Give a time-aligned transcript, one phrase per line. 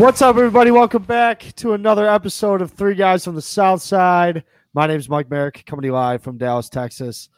[0.00, 0.70] What's up, everybody?
[0.70, 4.44] Welcome back to another episode of Three Guys from the South Side.
[4.72, 7.28] My name is Mike Merrick, coming to you live from Dallas, Texas.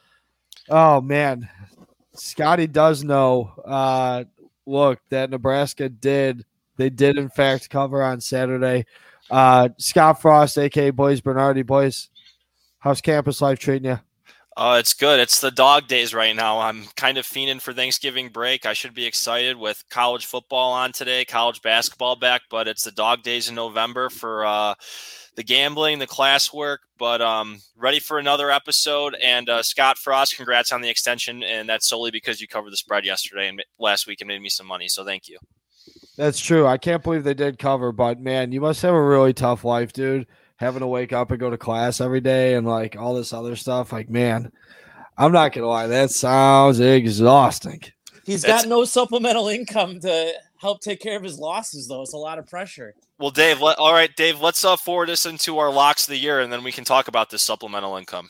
[0.69, 1.49] Oh man,
[2.13, 3.51] Scotty does know.
[3.65, 4.23] Uh,
[4.65, 6.45] look, that Nebraska did.
[6.77, 8.85] They did in fact cover on Saturday.
[9.29, 12.07] Uh, Scott Frost, aka Blaze Bernardi, boys.
[12.79, 13.99] How's campus life treating you?
[14.55, 15.19] Uh, it's good.
[15.19, 16.59] It's the dog days right now.
[16.59, 18.65] I'm kind of fiending for Thanksgiving break.
[18.67, 22.91] I should be excited with college football on today, college basketball back, but it's the
[22.91, 24.75] dog days in November for uh,
[25.35, 26.77] the gambling, the classwork.
[26.99, 29.15] But um, ready for another episode.
[29.23, 32.77] And uh, Scott Frost, congrats on the extension, and that's solely because you covered the
[32.77, 34.87] spread yesterday and last week and made me some money.
[34.87, 35.39] So thank you.
[36.15, 36.67] That's true.
[36.67, 39.93] I can't believe they did cover, but man, you must have a really tough life,
[39.93, 43.33] dude having to wake up and go to class every day and like all this
[43.33, 43.91] other stuff.
[43.91, 44.51] Like, man,
[45.17, 47.81] I'm not gonna lie, that sounds exhausting.
[48.25, 52.01] He's got no supplemental income to help take care of his losses, though.
[52.01, 52.95] It's a lot of pressure.
[53.19, 56.17] Well, Dave, let, all right, Dave, let's uh, forward this into our locks of the
[56.17, 58.29] year, and then we can talk about this supplemental income.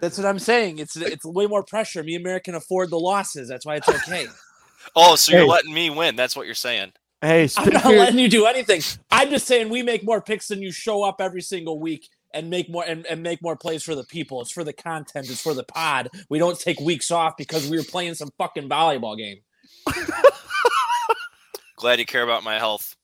[0.00, 0.78] That's what I'm saying.
[0.78, 2.02] It's it's way more pressure.
[2.02, 3.48] Me and Merrick can afford the losses.
[3.48, 4.26] That's why it's okay.
[4.96, 6.16] oh, so you're letting me win?
[6.16, 6.92] That's what you're saying.
[7.22, 8.82] Hey, I'm not letting you do anything.
[9.12, 12.50] I'm just saying we make more picks than you show up every single week and
[12.50, 14.40] make more and, and make more plays for the people.
[14.40, 15.30] It's for the content.
[15.30, 16.08] It's for the pod.
[16.28, 19.38] We don't take weeks off because we were playing some fucking volleyball game.
[21.76, 22.96] Glad you care about my health.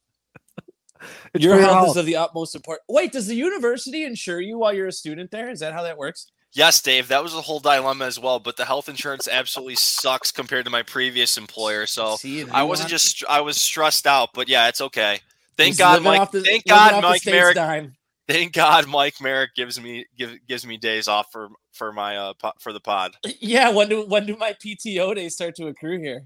[1.33, 2.85] It's Your health, health is of the utmost importance.
[2.89, 5.49] Wait, does the university insure you while you're a student there?
[5.49, 6.27] Is that how that works?
[6.59, 8.41] Yes, Dave, that was a whole dilemma as well.
[8.41, 11.87] But the health insurance absolutely sucks compared to my previous employer.
[11.87, 14.31] So See, I wasn't just I was stressed out.
[14.35, 15.21] But yeah, it's okay.
[15.57, 16.33] Thank God, Mike.
[16.33, 17.55] The, thank God, Mike Merrick.
[17.55, 17.95] Dime.
[18.27, 22.33] Thank God, Mike Merrick gives me give, gives me days off for for my uh
[22.59, 23.15] for the pod.
[23.39, 26.25] Yeah, when do when do my PTO days start to accrue here?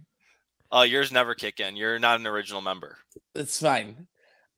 [0.75, 1.77] Uh, yours never kick in.
[1.77, 2.97] You're not an original member.
[3.35, 4.07] It's fine.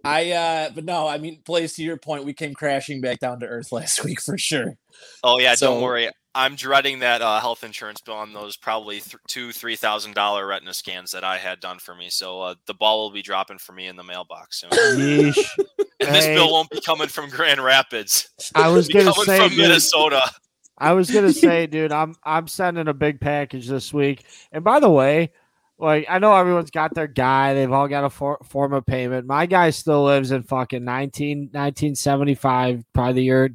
[0.04, 3.41] I uh but no, I mean, Blaze, to your point, we came crashing back down
[3.41, 4.76] to earth last week for sure.
[5.22, 6.10] Oh yeah, so, don't worry.
[6.37, 10.47] I'm dreading that uh, health insurance bill on those probably th- two, three thousand dollar
[10.47, 12.10] retina scans that I had done for me.
[12.10, 14.70] So uh, the ball will be dropping for me in the mailbox soon.
[14.70, 15.48] Yeesh.
[16.00, 18.28] and this bill won't be coming from Grand Rapids.
[18.54, 20.28] I was gonna say from dude, Minnesota.
[20.76, 24.25] I was gonna say, dude, I'm I'm sending a big package this week.
[24.50, 25.31] And by the way,
[25.78, 27.54] like I know everyone's got their guy.
[27.54, 29.26] They've all got a for, form of payment.
[29.26, 33.50] My guy still lives in fucking 19, 1975, probably the year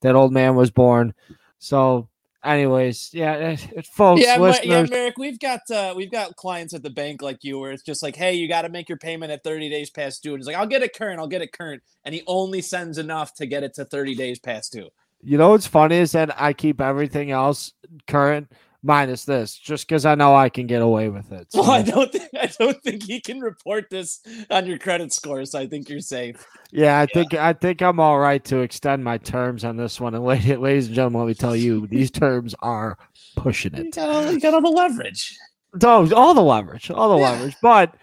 [0.00, 1.14] that old man was born.
[1.58, 2.08] So,
[2.44, 3.56] anyways, yeah,
[3.92, 4.66] folks, yeah, listeners.
[4.66, 7.82] yeah, Merrick, we've got uh, we've got clients at the bank like you, where it's
[7.82, 10.40] just like, hey, you got to make your payment at thirty days past due, and
[10.40, 13.34] he's like, I'll get it current, I'll get it current, and he only sends enough
[13.34, 14.90] to get it to thirty days past due.
[15.22, 17.72] You know what's funny is that I keep everything else
[18.06, 18.52] current
[18.84, 21.50] minus this, just because I know I can get away with it.
[21.50, 21.62] So.
[21.62, 25.44] Well, I don't think I don't think he can report this on your credit score,
[25.44, 26.46] so I think you're safe.
[26.70, 27.06] Yeah, I yeah.
[27.12, 30.14] think I think I'm all right to extend my terms on this one.
[30.14, 32.98] And ladies and gentlemen, let me tell you, these terms are
[33.36, 33.86] pushing it.
[33.86, 35.36] You got all, you got all the leverage.
[35.82, 37.30] Oh, all the leverage, all the yeah.
[37.30, 37.56] leverage.
[37.60, 37.96] But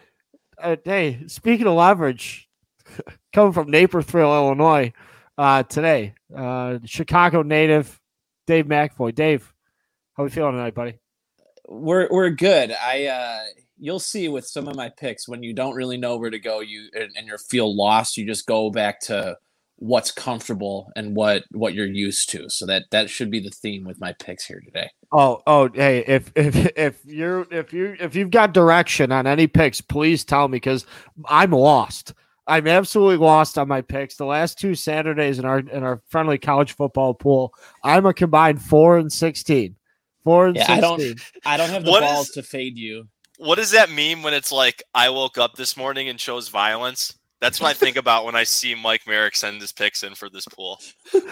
[0.57, 2.49] uh, hey, speaking of leverage,
[3.33, 4.91] coming from Naperville, Illinois,
[5.37, 7.99] uh, today, uh, Chicago native
[8.47, 9.13] Dave McFoy.
[9.13, 9.50] Dave,
[10.21, 10.99] how we feeling tonight, buddy?
[11.67, 12.71] We're we're good.
[12.71, 13.39] I uh
[13.79, 16.59] you'll see with some of my picks when you don't really know where to go,
[16.59, 19.37] you and, and you feel lost, you just go back to
[19.77, 22.49] what's comfortable and what what you're used to.
[22.49, 24.89] So that that should be the theme with my picks here today.
[25.11, 29.47] Oh, oh, hey, if if if you're if you if you've got direction on any
[29.47, 30.85] picks, please tell me because
[31.27, 32.13] I'm lost.
[32.47, 34.17] I'm absolutely lost on my picks.
[34.17, 38.61] The last two Saturdays in our in our friendly college football pool, I'm a combined
[38.61, 39.77] four and sixteen.
[40.23, 40.77] Four and yeah, 16.
[40.77, 41.21] I don't.
[41.45, 43.07] I don't have the what balls is, to fade you.
[43.37, 47.17] What does that mean when it's like I woke up this morning and chose violence?
[47.39, 50.29] That's what I think about when I see Mike Merrick send his picks in for
[50.29, 50.79] this pool.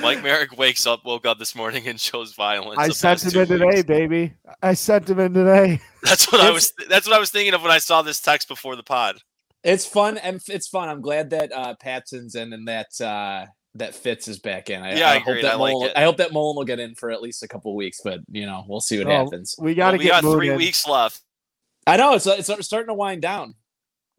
[0.02, 2.80] Mike Merrick wakes up, woke up this morning, and chose violence.
[2.80, 4.34] I sent him in today, baby.
[4.64, 5.80] I sent him in today.
[6.04, 6.74] That's what it's, I was.
[6.90, 9.20] That's what I was thinking of when I saw this text before the pod.
[9.64, 10.90] It's fun and it's fun.
[10.90, 14.82] I'm glad that uh, Patson's in and that uh, that Fitz is back in.
[14.82, 16.80] I, yeah, I, I hope that I Mullen, like I hope that Mullen will get
[16.80, 19.56] in for at least a couple weeks, but you know, we'll see what oh, happens.
[19.60, 20.24] We got to well, get.
[20.24, 21.22] We got three weeks left.
[21.86, 23.56] I know it's it's starting to wind down.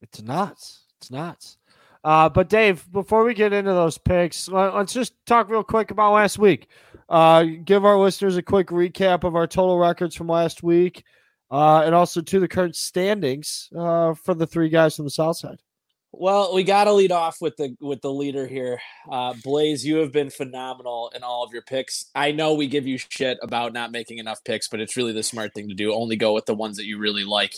[0.03, 0.85] It's nuts.
[0.99, 1.57] It's nuts.
[2.03, 6.15] Uh, but Dave, before we get into those picks, let's just talk real quick about
[6.15, 6.69] last week.
[7.09, 11.05] Uh, give our listeners a quick recap of our total records from last week,
[11.51, 15.37] uh, and also to the current standings uh, for the three guys from the South
[15.37, 15.61] Side.
[16.13, 18.81] Well, we got to lead off with the with the leader here,
[19.11, 19.87] uh, Blaze.
[19.87, 22.07] You have been phenomenal in all of your picks.
[22.15, 25.23] I know we give you shit about not making enough picks, but it's really the
[25.23, 25.95] smart thing to do.
[25.95, 27.55] Only go with the ones that you really like.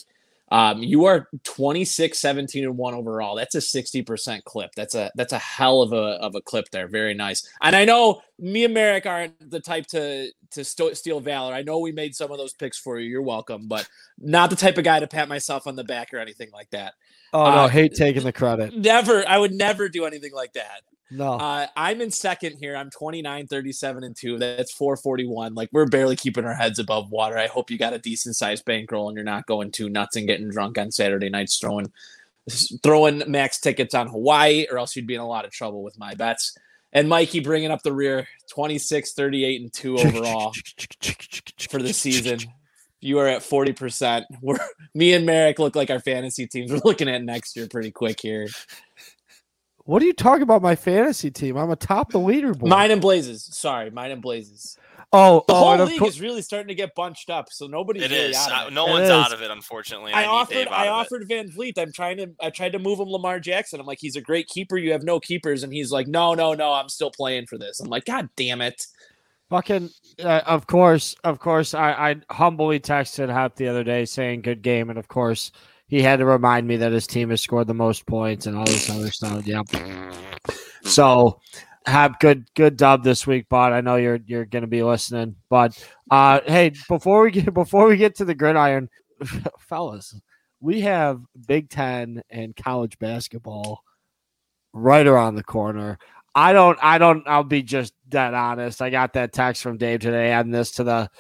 [0.50, 3.36] Um, you are 26, 17, and one overall.
[3.36, 4.72] That's a 60% clip.
[4.76, 6.88] That's a that's a hell of a of a clip there.
[6.88, 7.48] Very nice.
[7.62, 11.54] And I know me and Merrick aren't the type to to st- steal valor.
[11.54, 13.08] I know we made some of those picks for you.
[13.08, 13.88] You're welcome, but
[14.18, 16.92] not the type of guy to pat myself on the back or anything like that.
[17.32, 18.76] Oh no, Uh, hate taking the credit.
[18.76, 19.26] Never.
[19.26, 20.82] I would never do anything like that.
[21.10, 21.34] No.
[21.34, 22.74] Uh, I'm in second here.
[22.74, 24.38] I'm 29, 37, and two.
[24.38, 25.54] That's 441.
[25.54, 27.36] Like we're barely keeping our heads above water.
[27.36, 30.26] I hope you got a decent sized bankroll and you're not going too nuts and
[30.26, 31.92] getting drunk on Saturday nights throwing
[32.82, 35.98] throwing max tickets on Hawaii, or else you'd be in a lot of trouble with
[35.98, 36.56] my bets.
[36.94, 40.52] And Mikey bringing up the rear, 26, 38, and two overall
[41.70, 42.40] for the season.
[43.02, 44.24] You are at 40%.
[44.40, 44.58] We're
[44.94, 46.70] me and Merrick look like our fantasy teams.
[46.72, 48.48] We're looking at next year pretty quick here.
[49.84, 50.62] What are you talking about?
[50.62, 51.56] My fantasy team.
[51.56, 52.68] I'm atop the leaderboard.
[52.68, 53.48] Mine and Blazes.
[53.52, 54.78] Sorry, mine and Blazes.
[55.12, 58.04] oh, The oh, whole league cour- is really starting to get bunched up, so nobody's
[58.04, 58.36] It really is.
[58.36, 58.74] out Uh, of it.
[58.74, 59.10] no It one's is.
[59.10, 60.12] out of it, unfortunately.
[60.12, 60.90] I I, offered need Dave out I of it.
[60.90, 61.78] offered Van Vliet.
[61.78, 63.80] I'm trying to I tried to move him Lamar Jackson.
[63.80, 64.78] I'm like, he's a great keeper.
[64.78, 66.72] You have no keepers, and he's like, no, no, no.
[66.72, 67.80] I'm still playing for this.
[67.80, 68.86] I'm like, God damn it.
[69.52, 69.90] Fucking.
[70.18, 71.74] Uh, of course, of course.
[71.74, 75.52] I, I humbly texted Hep the other day saying good game, and of course
[75.86, 78.64] he had to remind me that his team has scored the most points and all
[78.64, 79.46] this other stuff.
[79.46, 79.62] Yeah.
[80.84, 81.38] So
[81.84, 83.72] have good good dub this week, bud.
[83.72, 85.36] I know you're you're gonna be listening.
[85.50, 85.78] But
[86.10, 88.88] uh hey, before we get before we get to the gridiron,
[89.58, 90.18] fellas,
[90.60, 93.82] we have Big Ten and college basketball
[94.72, 95.98] right around the corner.
[96.34, 98.80] I don't I don't I'll be just dead honest.
[98.80, 101.10] I got that text from Dave today, adding this to the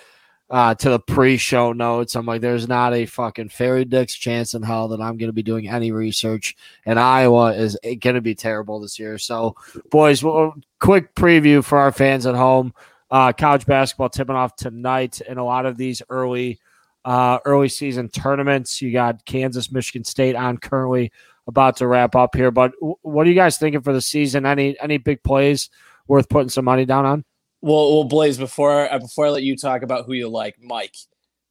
[0.50, 2.14] uh, to the pre-show notes.
[2.14, 5.32] I'm like, there's not a fucking fairy dick's chance in hell that I'm going to
[5.32, 9.16] be doing any research, and Iowa is going to be terrible this year.
[9.16, 9.56] So,
[9.90, 12.74] boys, well, quick preview for our fans at home.
[13.10, 16.60] Uh, college basketball tipping off tonight, in a lot of these early
[17.04, 18.82] uh, early season tournaments.
[18.82, 21.12] You got Kansas, Michigan State on currently
[21.46, 22.50] about to wrap up here.
[22.50, 24.46] But what are you guys thinking for the season?
[24.46, 25.70] Any any big plays
[26.08, 27.24] worth putting some money down on?
[27.60, 30.96] Well, well, Blaze, before uh, before I let you talk about who you like, Mike,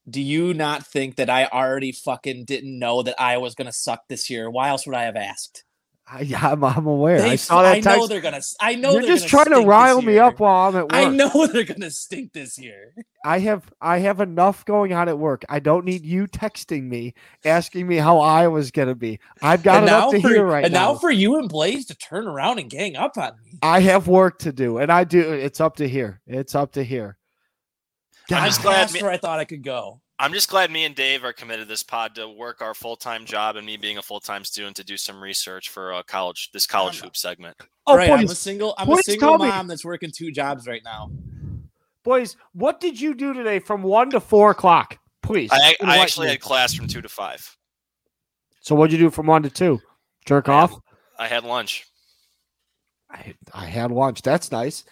[0.10, 4.08] do you not think that I already fucking didn't know that I was gonna suck
[4.08, 4.50] this year?
[4.50, 5.64] Why else would I have asked?
[6.12, 7.22] I, I'm, I'm aware.
[7.22, 8.42] They I saw that I know they're gonna.
[8.60, 10.94] I know You're they're just trying to rile me up while I'm at work.
[10.94, 12.94] I know they're gonna stink this year.
[13.24, 15.46] I have I have enough going on at work.
[15.48, 17.14] I don't need you texting me
[17.46, 19.20] asking me how I was gonna be.
[19.42, 20.90] I've got and enough to for, hear right and now.
[20.90, 23.60] And now for you and Blaze to turn around and gang up on me.
[23.62, 25.32] I have work to do, and I do.
[25.32, 26.22] It's up to here.
[26.28, 27.18] It's up to here.
[28.30, 30.02] I'm just glad That's where I thought I could go.
[30.22, 32.96] I'm just glad me and Dave are committed to this pod to work our full
[32.96, 36.04] time job, and me being a full time student to do some research for uh,
[36.04, 37.58] college this college hoop segment.
[37.88, 38.76] Oh, right, I'm a single.
[38.78, 39.48] I'm please a single tell me.
[39.48, 41.10] mom that's working two jobs right now.
[42.04, 45.00] boys, what did you do today from one to four o'clock?
[45.24, 45.50] Please.
[45.52, 46.34] I, I actually me.
[46.34, 47.58] had class from two to five.
[48.60, 49.82] So what'd you do from one to two?
[50.26, 50.80] Jerk I had- off.
[51.18, 51.88] I had lunch.
[53.10, 54.22] I, I had lunch.
[54.22, 54.84] That's nice.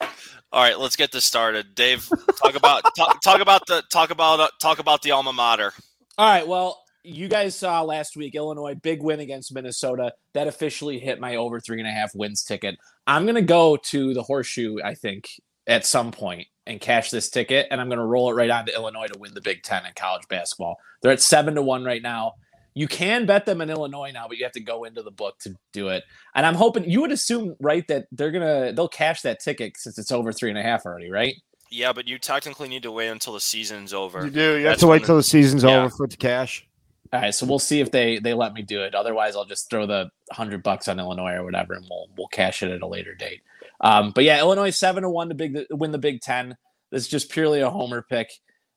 [0.00, 1.74] All right, let's get this started.
[1.74, 2.08] Dave,
[2.42, 5.72] talk about talk, talk about the talk about uh, talk about the alma mater.
[6.16, 6.46] All right.
[6.46, 10.12] Well, you guys saw last week Illinois big win against Minnesota.
[10.32, 12.76] That officially hit my over three and a half wins ticket.
[13.06, 14.78] I'm gonna go to the horseshoe.
[14.82, 15.28] I think
[15.66, 18.74] at some point and cash this ticket, and I'm gonna roll it right on to
[18.74, 20.78] Illinois to win the Big Ten in college basketball.
[21.02, 22.34] They're at seven to one right now.
[22.78, 25.36] You can bet them in Illinois now, but you have to go into the book
[25.40, 26.04] to do it.
[26.36, 29.98] And I'm hoping you would assume, right, that they're gonna they'll cash that ticket since
[29.98, 31.34] it's over three and a half already, right?
[31.72, 34.24] Yeah, but you technically need to wait until the season's over.
[34.24, 34.56] You do.
[34.58, 35.80] You have to wait when- till the season's yeah.
[35.80, 36.64] over for it to cash.
[37.12, 38.94] All right, so we'll see if they they let me do it.
[38.94, 42.62] Otherwise, I'll just throw the hundred bucks on Illinois or whatever, and we'll we'll cash
[42.62, 43.40] it at a later date.
[43.80, 46.56] Um, but yeah, Illinois seven to one to big win the Big Ten.
[46.92, 48.30] This is just purely a homer pick.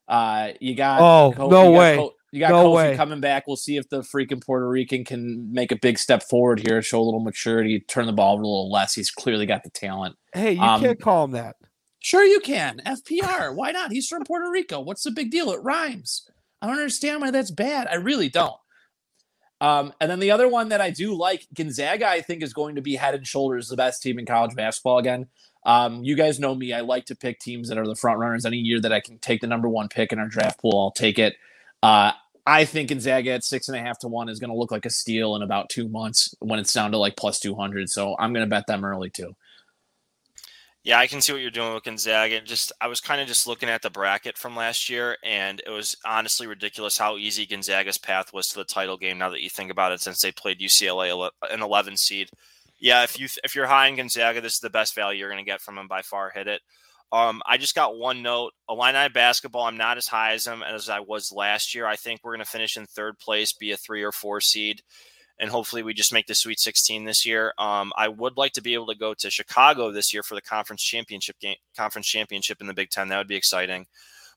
[0.08, 1.96] Uh, you got Oh, Co- no you got way.
[1.96, 2.96] Co- you got No Kofi way.
[2.96, 3.46] coming back.
[3.46, 7.00] We'll see if the freaking Puerto Rican can make a big step forward here, show
[7.00, 8.94] a little maturity, turn the ball over a little less.
[8.94, 10.16] He's clearly got the talent.
[10.34, 11.56] Hey, you Um, can't call him that.
[12.00, 12.80] Sure, you can.
[12.84, 13.54] FPR.
[13.54, 13.92] Why not?
[13.92, 14.80] He's from Puerto Rico.
[14.80, 15.50] What's the big deal?
[15.52, 16.28] It rhymes.
[16.60, 17.86] I don't understand why that's bad.
[17.86, 18.56] I really don't.
[19.60, 22.74] Um, and then the other one that I do like, Gonzaga, I think is going
[22.74, 25.26] to be head and shoulders the best team in college basketball again.
[25.64, 26.72] Um, you guys know me.
[26.72, 28.44] I like to pick teams that are the front runners.
[28.44, 30.90] Any year that I can take the number one pick in our draft pool, I'll
[30.90, 31.36] take it.
[31.84, 32.10] Uh,
[32.44, 34.86] I think Gonzaga at six and a half to one is going to look like
[34.86, 37.88] a steal in about two months when it's down to like plus 200.
[37.88, 39.36] So I'm going to bet them early too.
[40.84, 42.40] Yeah, I can see what you're doing with Gonzaga.
[42.40, 45.70] Just I was kind of just looking at the bracket from last year, and it
[45.70, 49.18] was honestly ridiculous how easy Gonzaga's path was to the title game.
[49.18, 52.30] Now that you think about it, since they played UCLA an 11 seed,
[52.80, 55.44] yeah, if you if you're high in Gonzaga, this is the best value you're going
[55.44, 56.30] to get from them by far.
[56.30, 56.62] Hit it.
[57.12, 58.54] Um, I just got one note.
[58.70, 61.86] Illini basketball, I'm not as high as them as I was last year.
[61.86, 64.82] I think we're going to finish in third place, be a three or four seed,
[65.38, 67.52] and hopefully we just make the Sweet 16 this year.
[67.58, 70.40] Um, I would like to be able to go to Chicago this year for the
[70.40, 73.08] conference championship game, conference championship in the Big Ten.
[73.08, 73.86] That would be exciting.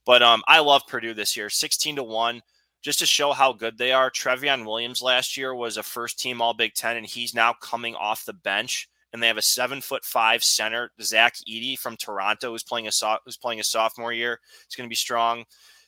[0.04, 2.42] But um, I love Purdue this year, 16 to one,
[2.82, 4.10] just to show how good they are.
[4.10, 7.94] Trevion Williams last year was a first team All Big Ten, and he's now coming
[7.94, 12.50] off the bench and they have a seven foot five center, Zach Edey from Toronto,
[12.50, 14.38] who's playing a so- who's playing a sophomore year.
[14.66, 15.46] It's going to be strong.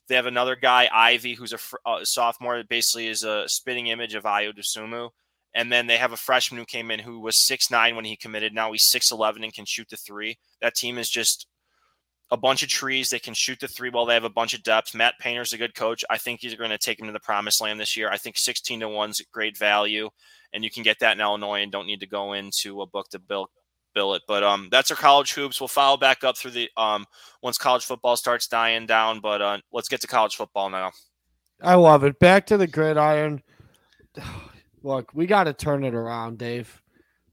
[0.08, 4.14] They have another guy, Ivey, who's a, fr- sophomore, that basically is a spitting image
[4.14, 5.11] of Ayo Dosunmu.
[5.54, 8.16] And then they have a freshman who came in who was six nine when he
[8.16, 8.54] committed.
[8.54, 10.38] Now he's six eleven and can shoot the three.
[10.62, 11.47] That team is just
[12.30, 13.11] a bunch of trees.
[13.11, 14.94] They can shoot the three while they have a bunch of depth.
[14.94, 16.04] Matt Painter's a good coach.
[16.11, 18.11] I think he's going to take him to the promised land this year.
[18.11, 20.11] I think 16 to one's great value
[20.52, 23.08] and you can get that in Illinois and don't need to go into a book
[23.11, 23.50] to bill
[23.94, 24.23] bill it.
[24.26, 25.61] But um, that's our college hoops.
[25.61, 27.06] We'll follow back up through the um
[27.42, 29.20] once college football starts dying down.
[29.20, 30.92] But uh, let's get to college football now.
[31.61, 32.18] I love it.
[32.18, 33.42] Back to the gridiron.
[34.82, 36.80] Look, we got to turn it around, Dave.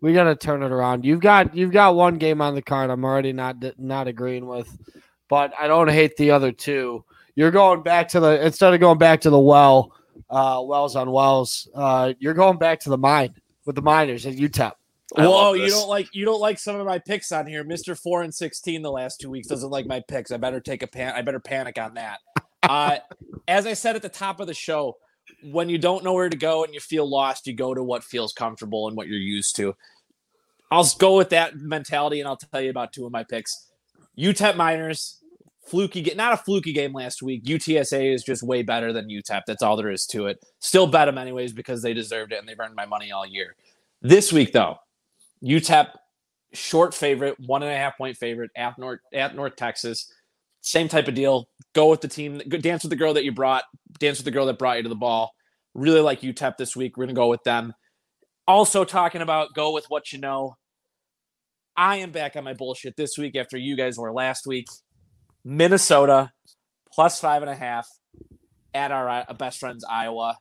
[0.05, 1.03] We got to turn it around.
[1.03, 2.91] You've got you've got one game on the card.
[2.91, 4.69] I'm already not not agreeing with,
[5.27, 7.03] but I don't hate the other two.
[7.33, 9.95] You're going back to the instead of going back to the well
[10.29, 11.67] uh, Wells on Wells.
[11.73, 13.33] Uh, you're going back to the mine
[13.65, 14.73] with the miners at UTEP.
[15.17, 17.63] Whoa, you don't like you don't like some of my picks on here.
[17.63, 20.29] Mister Four and Sixteen the last two weeks doesn't like my picks.
[20.29, 21.15] I better take a pan.
[21.15, 22.19] I better panic on that.
[22.63, 22.97] Uh,
[23.47, 24.97] as I said at the top of the show,
[25.43, 28.03] when you don't know where to go and you feel lost, you go to what
[28.03, 29.75] feels comfortable and what you're used to.
[30.71, 33.69] I'll go with that mentality, and I'll tell you about two of my picks.
[34.17, 35.19] UTEP Miners
[35.65, 37.43] fluky game, not a fluky game last week.
[37.43, 39.41] UTSA is just way better than UTEP.
[39.47, 40.43] That's all there is to it.
[40.59, 43.55] Still bet them anyways because they deserved it and they've earned my money all year.
[44.01, 44.77] This week though,
[45.43, 45.87] UTEP
[46.53, 50.11] short favorite, one and a half point favorite at North at North Texas.
[50.61, 51.47] Same type of deal.
[51.73, 52.39] Go with the team.
[52.47, 53.63] Dance with the girl that you brought.
[53.99, 55.31] Dance with the girl that brought you to the ball.
[55.73, 56.97] Really like UTEP this week.
[56.97, 57.73] We're gonna go with them.
[58.47, 60.55] Also talking about go with what you know.
[61.77, 64.67] I am back on my bullshit this week after you guys were last week.
[65.43, 66.31] Minnesota
[66.93, 67.87] plus five and a half
[68.73, 70.37] at our uh, best friends Iowa.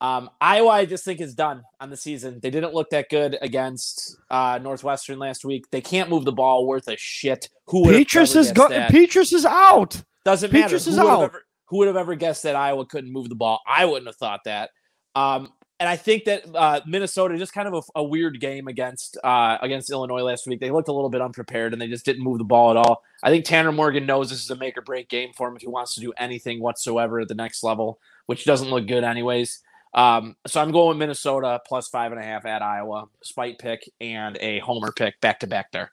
[0.00, 2.38] Um, Iowa, I just think is done on the season.
[2.42, 5.70] They didn't look that good against uh, Northwestern last week.
[5.70, 7.48] They can't move the ball worth a shit.
[7.68, 10.02] Who Petras is go- Petras is out.
[10.24, 10.76] Doesn't Petras matter.
[10.76, 11.22] Is who out.
[11.22, 13.60] Ever, who would have ever guessed that Iowa couldn't move the ball?
[13.66, 14.70] I wouldn't have thought that.
[15.14, 19.18] Um, and I think that uh, Minnesota just kind of a, a weird game against
[19.22, 20.60] uh, against Illinois last week.
[20.60, 23.02] They looked a little bit unprepared and they just didn't move the ball at all.
[23.22, 25.62] I think Tanner Morgan knows this is a make or break game for him if
[25.62, 29.62] he wants to do anything whatsoever at the next level, which doesn't look good anyways.
[29.92, 34.36] Um, so I'm going Minnesota plus five and a half at Iowa, spite pick and
[34.40, 35.92] a homer pick back to back there.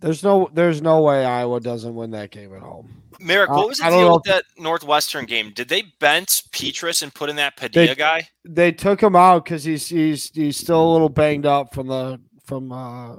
[0.00, 3.02] There's no there's no way Iowa doesn't win that game at home.
[3.18, 5.52] Merrick, what uh, was the deal with that Northwestern game?
[5.54, 8.28] Did they bench Petras and put in that Padilla they, guy?
[8.44, 12.20] They took him out because he's he's he's still a little banged up from the
[12.44, 13.16] from uh,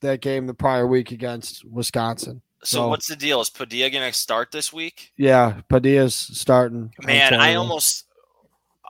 [0.00, 2.42] that game the prior week against Wisconsin.
[2.62, 3.40] So, so what's the deal?
[3.40, 5.12] Is Padilla going to start this week?
[5.16, 6.92] Yeah, Padilla's starting.
[7.02, 8.04] Man, I almost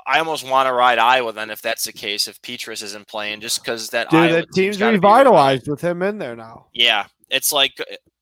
[0.06, 2.26] I almost want to ride Iowa then if that's the case.
[2.26, 6.18] If Petras isn't playing, just because that Dude, Iowa that team's revitalized with him in
[6.18, 6.66] there now.
[6.72, 7.80] Yeah, it's like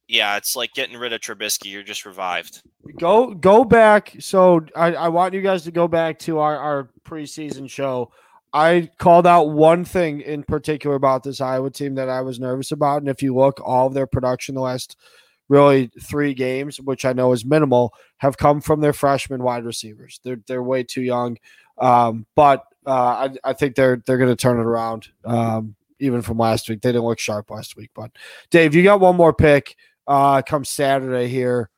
[0.08, 1.70] yeah, it's like getting rid of Trubisky.
[1.70, 2.62] You're just revived.
[2.98, 4.16] Go go back.
[4.20, 8.10] So I, I want you guys to go back to our, our preseason show.
[8.54, 12.72] I called out one thing in particular about this Iowa team that I was nervous
[12.72, 13.02] about.
[13.02, 14.96] And if you look, all of their production the last
[15.50, 20.20] really three games, which I know is minimal, have come from their freshman wide receivers.
[20.24, 21.36] They're they're way too young.
[21.76, 25.08] Um, but uh, I, I think they're they're going to turn it around.
[25.26, 27.90] Um, even from last week, they didn't look sharp last week.
[27.94, 28.12] But
[28.50, 29.76] Dave, you got one more pick
[30.06, 31.70] uh, come Saturday here.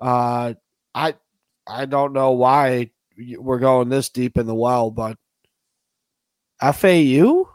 [0.00, 0.54] Uh,
[0.94, 1.14] I
[1.66, 2.90] I don't know why
[3.38, 5.16] we're going this deep in the well, but
[6.60, 7.48] FAU,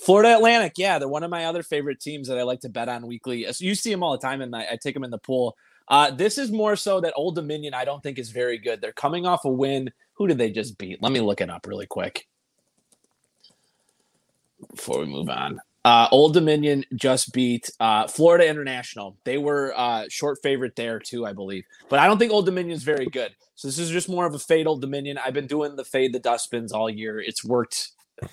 [0.00, 2.88] Florida Atlantic, yeah, they're one of my other favorite teams that I like to bet
[2.88, 3.46] on weekly.
[3.58, 5.56] You see them all the time, and I, I take them in the pool.
[5.88, 7.74] Uh, this is more so that Old Dominion.
[7.74, 8.80] I don't think is very good.
[8.80, 9.90] They're coming off a win.
[10.14, 11.02] Who did they just beat?
[11.02, 12.26] Let me look it up really quick
[14.74, 15.60] before we move on.
[15.82, 19.16] Uh, Old Dominion just beat uh, Florida International.
[19.24, 21.64] They were uh, short favorite there too, I believe.
[21.88, 23.34] But I don't think Old Dominion is very good.
[23.54, 25.18] So this is just more of a fade Old Dominion.
[25.18, 27.18] I've been doing the fade the dustbins all year.
[27.18, 27.90] It's worked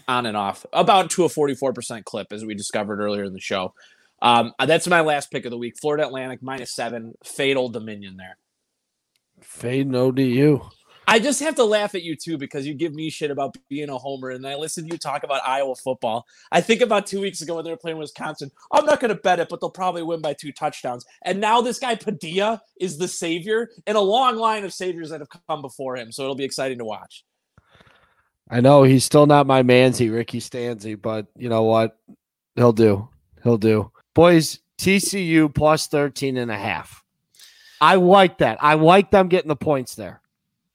[0.08, 3.74] on and off about to a 44% clip as we discovered earlier in the show.
[4.22, 5.78] Um, that's my last pick of the week.
[5.80, 7.14] Florida Atlantic minus seven.
[7.24, 8.38] Fade Old Dominion there.
[9.42, 10.62] Fade no DU.
[11.10, 13.90] I just have to laugh at you too because you give me shit about being
[13.90, 16.26] a homer, and I listen to you talk about Iowa football.
[16.52, 18.52] I think about two weeks ago when they were playing Wisconsin.
[18.74, 21.06] I'm not going to bet it, but they'll probably win by two touchdowns.
[21.24, 25.22] And now this guy Padilla is the savior in a long line of saviors that
[25.22, 26.12] have come before him.
[26.12, 27.24] So it'll be exciting to watch.
[28.50, 31.98] I know he's still not my manzy, Ricky Stanzi, but you know what?
[32.56, 33.08] He'll do.
[33.44, 33.92] He'll do.
[34.14, 37.04] Boys, TCU plus 13 and a half.
[37.80, 38.58] I like that.
[38.62, 40.22] I like them getting the points there.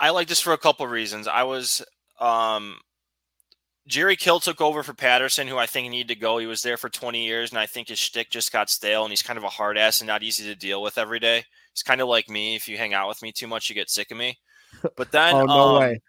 [0.02, 1.28] I like this for a couple of reasons.
[1.28, 1.80] I was
[2.18, 2.76] um
[3.86, 6.38] Jerry Kill took over for Patterson, who I think needed to go.
[6.38, 9.10] He was there for 20 years, and I think his shtick just got stale, and
[9.10, 11.44] he's kind of a hard ass and not easy to deal with every day.
[11.72, 12.56] He's kind of like me.
[12.56, 14.38] If you hang out with me too much, you get sick of me.
[14.96, 16.00] But then, oh, no um, way.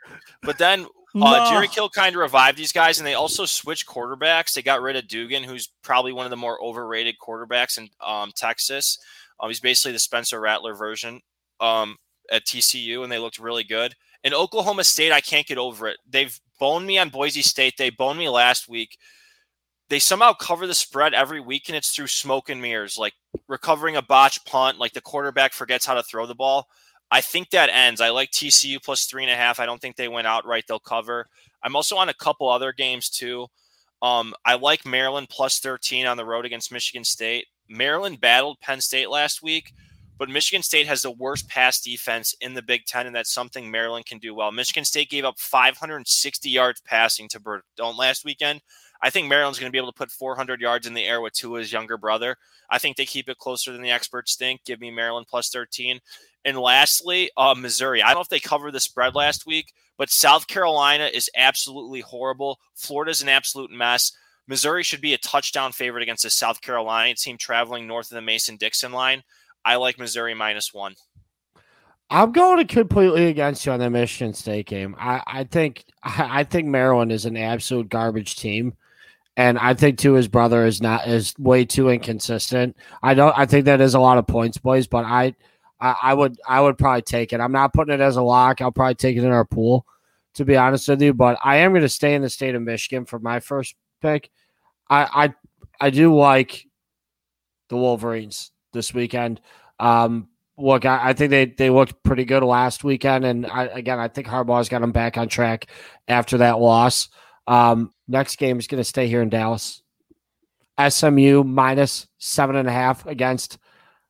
[0.41, 4.53] But then uh, Jerry Kill kind of revived these guys, and they also switched quarterbacks.
[4.53, 8.31] They got rid of Duggan, who's probably one of the more overrated quarterbacks in um,
[8.35, 8.99] Texas.
[9.39, 11.21] Um, he's basically the Spencer Rattler version
[11.59, 11.97] um,
[12.31, 13.95] at TCU, and they looked really good.
[14.23, 15.97] In Oklahoma State, I can't get over it.
[16.09, 17.75] They've boned me on Boise State.
[17.77, 18.97] They boned me last week.
[19.89, 23.13] They somehow cover the spread every week, and it's through smoke and mirrors, like
[23.47, 26.67] recovering a botch punt, like the quarterback forgets how to throw the ball.
[27.11, 28.01] I think that ends.
[28.01, 29.59] I like TCU plus three and a half.
[29.59, 30.65] I don't think they went outright.
[30.67, 31.27] They'll cover.
[31.61, 33.47] I'm also on a couple other games too.
[34.01, 37.45] Um, I like Maryland plus 13 on the road against Michigan State.
[37.69, 39.73] Maryland battled Penn State last week,
[40.23, 43.69] but Michigan State has the worst pass defense in the Big Ten, and that's something
[43.69, 44.53] Maryland can do well.
[44.53, 48.61] Michigan State gave up 560 yards passing to Don't last weekend.
[49.01, 51.33] I think Maryland's going to be able to put 400 yards in the air with
[51.33, 52.37] Tua's younger brother.
[52.69, 54.63] I think they keep it closer than the experts think.
[54.63, 55.99] Give me Maryland plus 13.
[56.45, 58.01] And lastly, uh, Missouri.
[58.01, 61.99] I don't know if they covered the spread last week, but South Carolina is absolutely
[61.99, 62.61] horrible.
[62.75, 64.13] Florida's an absolute mess.
[64.47, 68.21] Missouri should be a touchdown favorite against the South Carolina team traveling north of the
[68.21, 69.23] Mason Dixon line.
[69.65, 70.95] I like Missouri minus one.
[72.09, 74.95] I'm going completely against you on the Michigan State game.
[74.99, 78.75] I, I think I think Maryland is an absolute garbage team,
[79.35, 82.75] and I think Tua's brother is not is way too inconsistent.
[83.01, 83.37] I don't.
[83.37, 85.33] I think that is a lot of points, boys, but I
[85.79, 87.39] I, I, would I would probably take it.
[87.39, 88.61] I'm not putting it as a lock.
[88.61, 89.85] I'll probably take it in our pool,
[90.35, 91.13] to be honest with you.
[91.13, 94.29] But I am going to stay in the state of Michigan for my first pick.
[94.89, 95.33] I
[95.81, 96.67] I, I do like
[97.69, 99.39] the Wolverines this weekend.
[99.79, 103.99] Um, look, I, I, think they they looked pretty good last weekend, and I, again,
[103.99, 105.67] I think Harbaugh's got them back on track
[106.07, 107.09] after that loss.
[107.47, 109.81] Um, next game is going to stay here in Dallas.
[110.89, 113.57] SMU minus seven and a half against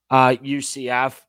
[0.09, 1.19] uh, UCF.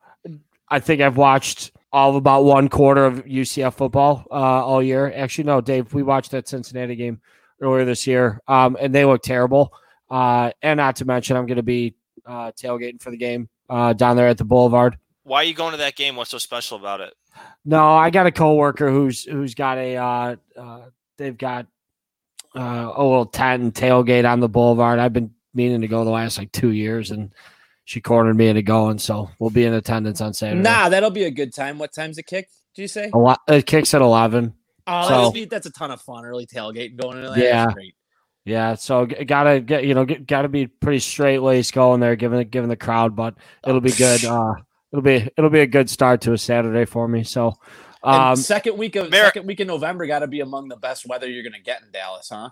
[0.68, 5.12] I think I've watched all about one quarter of UCF football uh, all year.
[5.14, 7.20] Actually, no, Dave, we watched that Cincinnati game
[7.60, 9.72] earlier this year, um, and they look terrible.
[10.10, 11.94] Uh, and not to mention, I'm going to be
[12.26, 14.98] uh, tailgating for the game uh, down there at the Boulevard.
[15.24, 16.16] Why are you going to that game?
[16.16, 17.14] What's so special about it?
[17.64, 20.80] No, I got a coworker who's who's got a uh, uh,
[21.16, 21.66] they've got
[22.54, 24.98] a little tent and tailgate on the Boulevard.
[24.98, 27.32] I've been meaning to go the last like two years, and
[27.84, 28.98] she cornered me into going.
[28.98, 30.60] So we'll be in attendance on Saturday.
[30.62, 31.78] Nah, that'll be a good time.
[31.78, 32.48] What time's it kick?
[32.74, 33.10] Do you say?
[33.12, 33.40] A lot.
[33.48, 34.54] It kicks at eleven.
[34.86, 36.24] Oh, so, that's, that's a ton of fun.
[36.26, 37.38] Early tailgate going into that.
[37.38, 37.72] Yeah.
[38.44, 42.68] Yeah, so gotta get you know gotta be pretty straight laced going there, given given
[42.68, 43.34] the crowd, but
[43.66, 44.22] it'll be good.
[44.24, 44.54] Uh,
[44.92, 47.24] it'll be it'll be a good start to a Saturday for me.
[47.24, 47.54] So,
[48.02, 51.06] um, second week of Mer- second week in November got to be among the best
[51.06, 52.50] weather you're gonna get in Dallas, huh?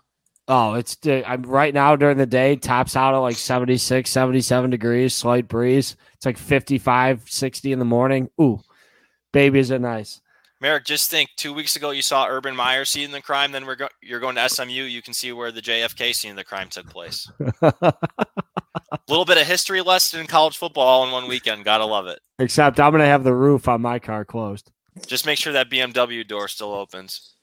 [0.48, 5.14] Oh, it's I'm right now during the day, tops out at like 76, 77 degrees,
[5.14, 5.96] slight breeze.
[6.14, 8.30] It's like 55, 60 in the morning.
[8.40, 8.60] Ooh,
[9.32, 10.21] baby, is it nice.
[10.62, 13.74] Merrick, just think two weeks ago you saw Urban Meyer seeing the crime, then we're
[13.74, 14.84] go- you're going to SMU.
[14.84, 17.28] You can see where the JFK scene of the crime took place.
[17.60, 17.74] A
[19.08, 21.64] little bit of history lesson in college football in one weekend.
[21.64, 22.20] Gotta love it.
[22.38, 24.70] Except I'm going to have the roof on my car closed.
[25.04, 27.34] Just make sure that BMW door still opens.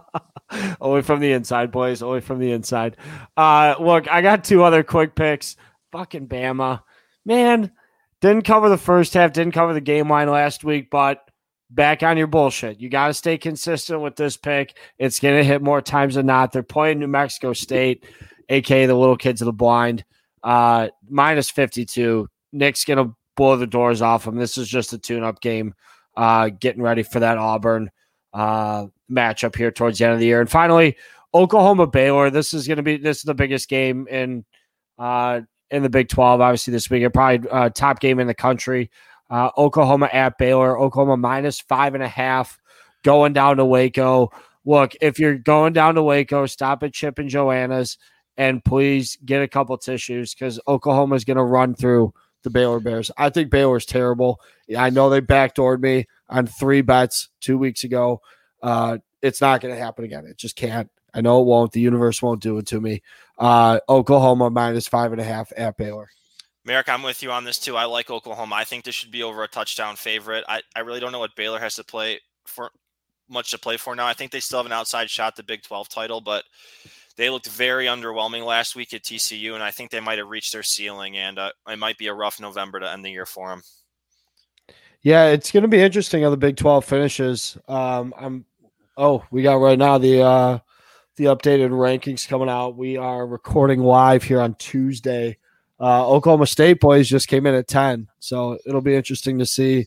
[0.80, 2.02] Only from the inside, boys.
[2.02, 2.96] Only from the inside.
[3.36, 5.54] Uh, look, I got two other quick picks.
[5.92, 6.82] Fucking Bama,
[7.24, 7.70] man,
[8.20, 9.32] didn't cover the first half.
[9.32, 11.27] Didn't cover the game line last week, but
[11.70, 12.80] back on your bullshit.
[12.80, 14.76] You got to stay consistent with this pick.
[14.98, 16.52] It's going to hit more times than not.
[16.52, 18.04] They're playing New Mexico State,
[18.48, 20.04] aka the little kids of the blind.
[20.42, 22.28] Uh, minus 52.
[22.52, 24.36] Nick's going to blow the doors off them.
[24.36, 25.74] This is just a tune up game,
[26.16, 27.90] uh, getting ready for that Auburn
[28.32, 30.40] uh, matchup here towards the end of the year.
[30.40, 30.96] And finally,
[31.34, 32.30] Oklahoma Baylor.
[32.30, 34.44] This is going to be this is the biggest game in
[34.98, 37.10] uh, in the Big 12, obviously this week.
[37.12, 38.90] Probably uh, top game in the country.
[39.30, 40.78] Uh, Oklahoma at Baylor.
[40.78, 42.58] Oklahoma minus five and a half
[43.02, 44.30] going down to Waco.
[44.64, 47.98] Look, if you're going down to Waco, stop at Chip and Joanna's
[48.38, 52.14] and please get a couple tissues because Oklahoma is going to run through
[52.44, 53.10] the Baylor Bears.
[53.18, 54.40] I think Baylor's terrible.
[54.76, 58.22] I know they backdoored me on three bets two weeks ago.
[58.62, 60.24] Uh, it's not going to happen again.
[60.24, 60.88] It just can't.
[61.12, 61.72] I know it won't.
[61.72, 63.02] The universe won't do it to me.
[63.38, 66.08] Uh, Oklahoma minus five and a half at Baylor.
[66.68, 67.78] Merrick, I'm with you on this too.
[67.78, 68.54] I like Oklahoma.
[68.54, 70.44] I think this should be over a touchdown favorite.
[70.46, 72.70] I, I really don't know what Baylor has to play for
[73.26, 74.06] much to play for now.
[74.06, 76.44] I think they still have an outside shot the Big 12 title, but
[77.16, 80.52] they looked very underwhelming last week at TCU, and I think they might have reached
[80.52, 83.48] their ceiling, and uh, it might be a rough November to end the year for
[83.48, 83.62] them.
[85.00, 87.56] Yeah, it's going to be interesting how the Big 12 finishes.
[87.66, 88.44] Um, I'm
[88.98, 90.58] oh, we got right now the uh,
[91.16, 92.76] the updated rankings coming out.
[92.76, 95.38] We are recording live here on Tuesday.
[95.80, 99.86] Uh, Oklahoma State boys just came in at 10, so it'll be interesting to see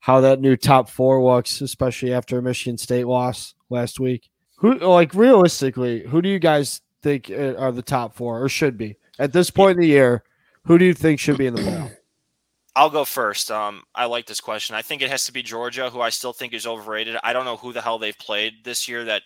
[0.00, 4.30] how that new top four looks, especially after a Michigan State loss last week.
[4.56, 8.76] Who, like, realistically, who do you guys think uh, are the top four or should
[8.76, 10.22] be at this point in the year?
[10.64, 11.96] Who do you think should be in the playoff?
[12.76, 13.50] I'll go first.
[13.50, 14.76] Um, I like this question.
[14.76, 17.16] I think it has to be Georgia, who I still think is overrated.
[17.22, 19.22] I don't know who the hell they've played this year that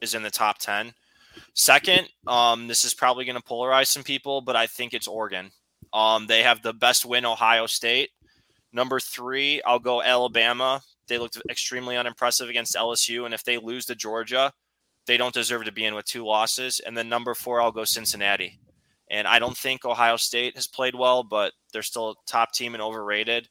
[0.00, 0.94] is in the top 10.
[1.54, 5.50] Second, um, this is probably going to polarize some people, but I think it's Oregon.
[5.92, 8.10] Um, they have the best win, Ohio State.
[8.72, 10.82] Number three, I'll go Alabama.
[11.08, 13.24] They looked extremely unimpressive against LSU.
[13.24, 14.52] And if they lose to Georgia,
[15.06, 16.80] they don't deserve to be in with two losses.
[16.80, 18.60] And then number four, I'll go Cincinnati.
[19.10, 22.74] And I don't think Ohio State has played well, but they're still a top team
[22.74, 23.48] and overrated.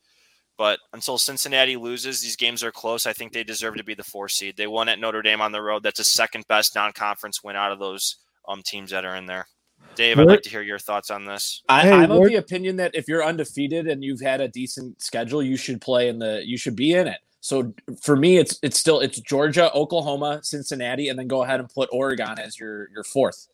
[0.58, 3.06] But until Cincinnati loses, these games are close.
[3.06, 4.58] I think they deserve to be the four seed.
[4.58, 5.84] They won at Notre Dame on the road.
[5.84, 8.18] That's a second best non conference win out of those
[8.48, 9.48] um, teams that are in there.
[9.96, 11.64] Dave, I'd like to hear your thoughts on this.
[11.70, 15.02] I, hey, I'm of the opinion that if you're undefeated and you've had a decent
[15.02, 16.42] schedule, you should play in the.
[16.44, 17.20] You should be in it.
[17.40, 21.70] So for me, it's it's still it's Georgia, Oklahoma, Cincinnati, and then go ahead and
[21.70, 23.48] put Oregon as your your fourth.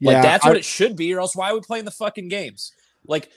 [0.00, 2.28] Like yeah, that's what it should be, or else why are we playing the fucking
[2.28, 2.72] games?
[3.06, 3.30] Like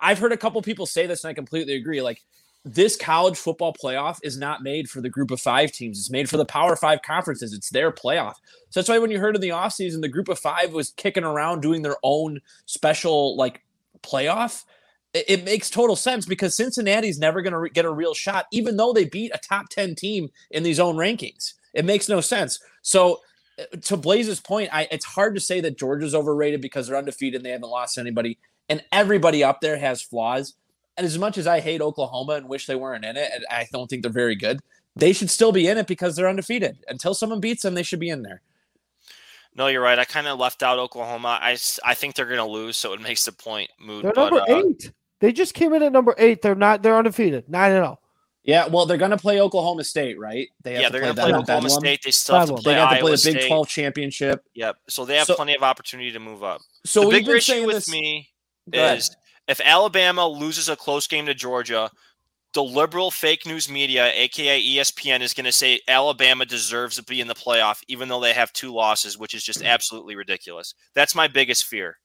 [0.00, 2.02] I've heard a couple people say this, and I completely agree.
[2.02, 2.22] Like
[2.64, 5.98] this college football playoff is not made for the group of five teams.
[5.98, 7.52] It's made for the power five conferences.
[7.52, 8.34] It's their playoff.
[8.70, 11.24] So that's why when you heard in the offseason, the group of five was kicking
[11.24, 13.62] around doing their own special like
[14.02, 14.64] playoff.
[15.12, 18.46] It, it makes total sense because Cincinnati's never going to re- get a real shot,
[18.50, 21.52] even though they beat a top 10 team in these own rankings.
[21.74, 22.60] It makes no sense.
[22.80, 23.20] So
[23.58, 27.40] uh, to Blaze's point, I, it's hard to say that Georgia's overrated because they're undefeated
[27.40, 28.38] and they haven't lost anybody.
[28.70, 30.54] And everybody up there has flaws
[30.96, 33.88] as much as I hate Oklahoma and wish they weren't in it, and I don't
[33.88, 34.60] think they're very good,
[34.96, 36.78] they should still be in it because they're undefeated.
[36.88, 38.42] Until someone beats them, they should be in there.
[39.56, 39.98] No, you're right.
[39.98, 41.38] I kind of left out Oklahoma.
[41.40, 44.02] I, I think they're going to lose, so it makes the point moot.
[44.02, 44.92] They're but, number uh, eight.
[45.20, 46.42] They just came in at number eight.
[46.42, 46.82] They're not.
[46.82, 47.48] They're undefeated.
[47.48, 47.98] Nine and zero.
[48.00, 48.08] Oh.
[48.42, 50.48] Yeah, well, they're going to play Oklahoma State, right?
[50.62, 52.02] They yeah, they're going to play Oklahoma State.
[52.04, 52.74] They still have to play.
[52.74, 53.48] They have to play the Big State.
[53.48, 54.44] Twelve championship.
[54.52, 54.76] Yep.
[54.88, 56.60] So they have so, plenty of opportunity to move up.
[56.84, 57.90] So the bigger issue with this...
[57.90, 58.28] me
[58.70, 59.16] is
[59.48, 61.90] if Alabama loses a close game to Georgia,
[62.54, 67.20] the liberal fake news media, aka ESPN, is going to say Alabama deserves to be
[67.20, 69.66] in the playoff, even though they have two losses, which is just mm.
[69.66, 70.74] absolutely ridiculous.
[70.94, 71.98] That's my biggest fear.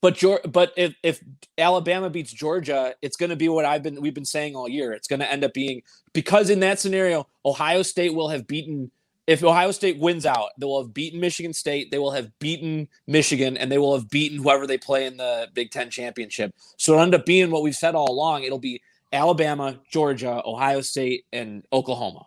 [0.00, 1.20] But but if if
[1.58, 4.92] Alabama beats Georgia, it's going to be what I've been we've been saying all year.
[4.92, 5.82] It's going to end up being
[6.14, 8.90] because in that scenario, Ohio State will have beaten
[9.30, 12.88] if Ohio State wins out, they will have beaten Michigan State, they will have beaten
[13.06, 16.52] Michigan, and they will have beaten whoever they play in the Big Ten championship.
[16.78, 18.42] So it'll end up being what we've said all along.
[18.42, 22.26] It'll be Alabama, Georgia, Ohio State, and Oklahoma.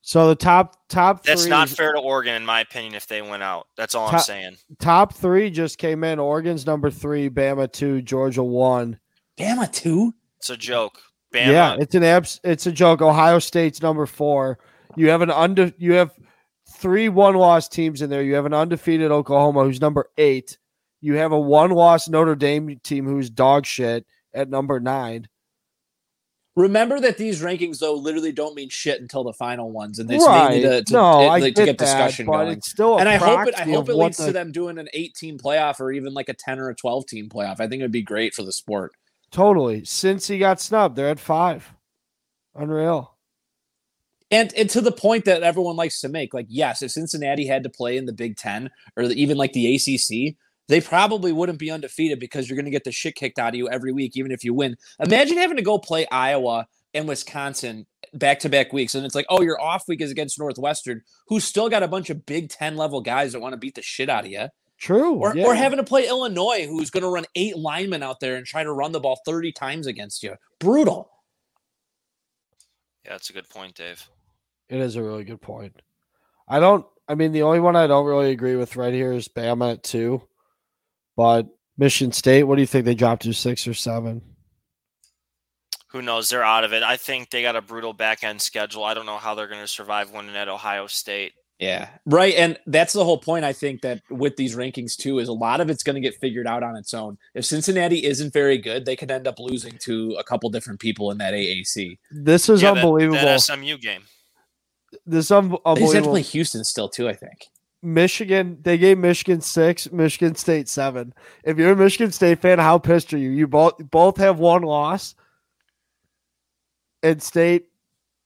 [0.00, 3.44] So the top top That's not fair to Oregon, in my opinion, if they went
[3.44, 3.68] out.
[3.76, 4.56] That's all top, I'm saying.
[4.80, 6.18] Top three just came in.
[6.18, 8.98] Oregon's number three, Bama two, Georgia one.
[9.38, 10.12] Bama two?
[10.38, 10.98] It's a joke.
[11.32, 11.52] Bama.
[11.52, 13.00] Yeah, it's an abs- it's a joke.
[13.00, 14.58] Ohio State's number four.
[14.96, 16.10] You have an under you have
[16.82, 18.22] three one loss teams in there.
[18.22, 20.58] You have an undefeated Oklahoma who's number eight.
[21.00, 25.28] You have a one loss Notre Dame team who's dog shit at number nine.
[26.54, 30.26] Remember that these rankings though literally don't mean shit until the final ones, and it's
[30.26, 30.50] right.
[30.50, 32.48] mainly to, to, no, it, like, to get that, discussion going.
[32.48, 33.54] It's still and I hope it.
[33.58, 34.26] I hope it leads the...
[34.26, 37.30] to them doing an 18 playoff or even like a 10 or a 12 team
[37.30, 37.58] playoff.
[37.58, 38.92] I think it would be great for the sport.
[39.30, 39.84] Totally.
[39.86, 41.74] Since he got snubbed, they're at five.
[42.54, 43.11] Unreal.
[44.32, 47.62] And, and to the point that everyone likes to make, like, yes, if Cincinnati had
[47.64, 50.36] to play in the Big Ten or even like the ACC,
[50.68, 53.56] they probably wouldn't be undefeated because you're going to get the shit kicked out of
[53.56, 54.76] you every week, even if you win.
[55.00, 58.94] Imagine having to go play Iowa and Wisconsin back to back weeks.
[58.94, 62.08] And it's like, oh, your off week is against Northwestern, who's still got a bunch
[62.08, 64.48] of Big Ten level guys that want to beat the shit out of you.
[64.78, 65.14] True.
[65.14, 65.44] Or, yeah.
[65.44, 68.64] or having to play Illinois, who's going to run eight linemen out there and try
[68.64, 70.34] to run the ball 30 times against you.
[70.58, 71.10] Brutal.
[73.04, 74.08] Yeah, that's a good point, Dave.
[74.72, 75.80] It is a really good point.
[76.48, 76.86] I don't.
[77.06, 79.82] I mean, the only one I don't really agree with right here is Bama at
[79.82, 80.22] two,
[81.14, 82.44] but Michigan State.
[82.44, 84.22] What do you think they dropped to six or seven?
[85.88, 86.30] who knows?
[86.30, 86.82] They're out of it.
[86.82, 88.82] I think they got a brutal back end schedule.
[88.82, 91.34] I don't know how they're going to survive winning at Ohio State.
[91.58, 92.34] Yeah, right.
[92.34, 93.44] And that's the whole point.
[93.44, 96.18] I think that with these rankings too is a lot of it's going to get
[96.18, 97.18] figured out on its own.
[97.34, 101.10] If Cincinnati isn't very good, they could end up losing to a couple different people
[101.12, 101.98] in that AAC.
[102.10, 103.20] This is Yeah, that- unbelievable.
[103.20, 104.04] That, SMU game.
[105.06, 106.10] This is un- They just to unbelievable.
[106.10, 107.08] play Houston still too.
[107.08, 107.46] I think.
[107.84, 111.12] Michigan, they gave Michigan six, Michigan State seven.
[111.42, 113.30] If you're a Michigan State fan, how pissed are you?
[113.30, 115.14] You both both have one loss,
[117.02, 117.66] and State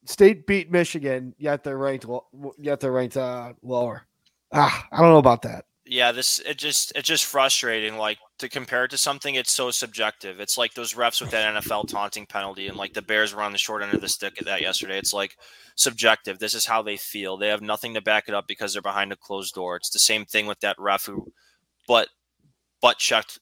[0.05, 2.07] State beat Michigan, yet they're ranked
[2.59, 4.03] yet they're ranked uh, lower.
[4.53, 5.65] Ah, I don't know about that.
[5.85, 7.97] Yeah, this it just it's just frustrating.
[7.97, 10.41] Like to compare it to something, it's so subjective.
[10.41, 13.53] It's like those refs with that NFL taunting penalty, and like the Bears were on
[13.53, 14.99] the short end of the stick at that yesterday.
[14.99, 15.37] It's like
[15.75, 16.39] subjective.
[16.39, 17.37] This is how they feel.
[17.37, 19.77] They have nothing to back it up because they're behind a closed door.
[19.77, 21.33] It's the same thing with that ref who,
[21.89, 22.09] but
[22.83, 23.39] butt checked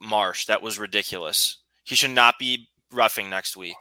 [0.00, 0.46] Marsh.
[0.46, 1.58] That was ridiculous.
[1.82, 3.76] He should not be refing next week.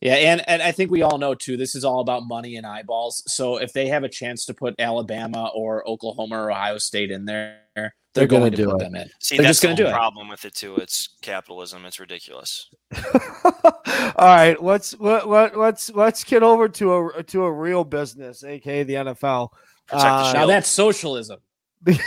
[0.00, 1.56] Yeah, and and I think we all know too.
[1.56, 3.22] This is all about money and eyeballs.
[3.26, 7.24] So if they have a chance to put Alabama or Oklahoma or Ohio State in
[7.24, 8.84] there, they're, They're gonna going to do put it.
[8.84, 9.10] them in.
[9.20, 9.96] See, They're that's just gonna the do whole it.
[9.96, 10.76] problem with it too.
[10.76, 11.84] It's capitalism.
[11.84, 12.68] It's ridiculous.
[13.44, 18.42] All right, let's let, let, let's let's get over to a to a real business,
[18.44, 19.48] aka the NFL.
[19.90, 21.38] Uh, Now that's socialism
[21.86, 22.00] in the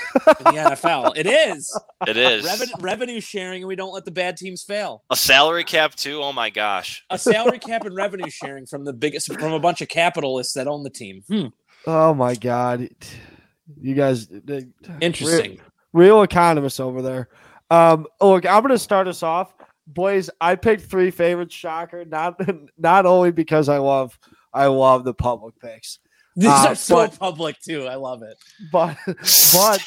[0.75, 1.13] NFL.
[1.17, 1.75] It is
[2.07, 5.03] It is revenue, revenue sharing, and we don't let the bad teams fail.
[5.09, 6.21] a salary cap too.
[6.21, 7.03] Oh my gosh.
[7.09, 10.67] A salary cap and revenue sharing from the biggest from a bunch of capitalists that
[10.67, 11.23] own the team.
[11.27, 11.45] Hmm,
[11.87, 12.89] Oh my god,
[13.79, 14.67] you guys, they-
[14.99, 15.59] interesting.
[15.93, 17.29] Real economists over there.
[17.69, 19.53] Um, look, I'm gonna start us off,
[19.87, 20.29] boys.
[20.39, 21.55] I picked three favorites.
[21.55, 22.39] Shocker, not
[22.77, 24.17] not only because I love
[24.53, 25.99] I love the public picks,
[26.35, 27.87] These Uh, are so but- public too.
[27.87, 28.37] I love it.
[28.71, 29.81] but but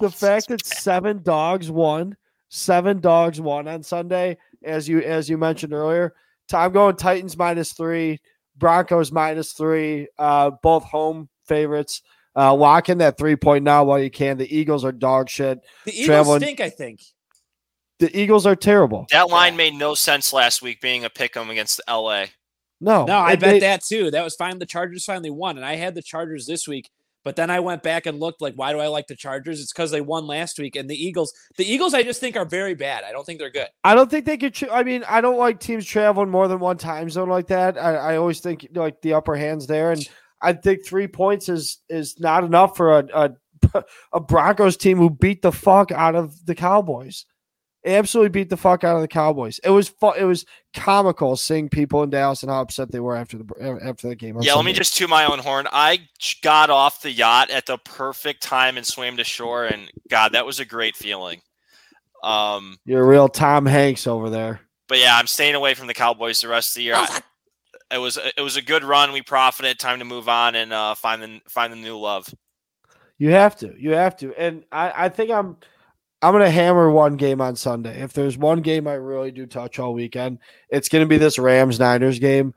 [0.00, 2.16] the fact that seven dogs won,
[2.50, 6.14] seven dogs won on Sunday, as you as you mentioned earlier.
[6.52, 8.20] I'm going Titans minus three,
[8.56, 12.00] Broncos minus three, uh, both home favorites.
[12.36, 14.36] Uh, lock in that three point now while you can.
[14.38, 15.58] The Eagles are dog shit.
[15.84, 16.60] The Eagles Traveling- stink.
[16.60, 17.00] I think.
[17.98, 19.06] The Eagles are terrible.
[19.10, 19.56] That line Yeah.
[19.58, 22.26] made no sense last week being a pick 'em against LA.
[22.80, 24.12] No, No, I bet they- that too.
[24.12, 24.60] That was fine.
[24.60, 26.88] The Chargers finally won, and I had the Chargers this week.
[27.24, 29.60] But then I went back and looked like, why do I like the Chargers?
[29.60, 31.32] It's because they won last week, and the Eagles.
[31.56, 33.02] The Eagles, I just think are very bad.
[33.02, 33.66] I don't think they're good.
[33.82, 34.54] I don't think they could.
[34.54, 37.76] Tra- I mean, I don't like teams traveling more than one time zone like that.
[37.76, 40.08] I, I always think like the upper hands there, and
[40.40, 43.06] I think three points is is not enough for a
[43.74, 47.26] a, a Broncos team who beat the fuck out of the Cowboys.
[47.86, 49.60] Absolutely beat the fuck out of the Cowboys.
[49.62, 53.16] It was fu- It was comical seeing people in Dallas and how upset they were
[53.16, 54.36] after the after the game.
[54.36, 55.66] on Yeah, let me just toot my own horn.
[55.72, 56.00] I
[56.42, 60.44] got off the yacht at the perfect time and swam to shore, and God, that
[60.44, 61.40] was a great feeling.
[62.22, 64.60] Um, You're a real Tom Hanks over there.
[64.88, 66.94] but yeah, I'm staying away from the Cowboys the rest of the year.
[66.96, 67.20] I-
[67.90, 69.12] it was it was a good run.
[69.12, 69.78] We profited.
[69.78, 72.32] Time to move on and uh, find the find the new love.
[73.18, 73.74] You have to.
[73.76, 74.34] You have to.
[74.34, 75.56] And I, I think I'm
[76.20, 78.02] I'm gonna hammer one game on Sunday.
[78.02, 81.78] If there's one game I really do touch all weekend, it's gonna be this Rams
[81.78, 82.54] Niners game.